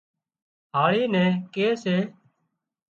[0.75, 1.97] هاۯِي نين ڪي سي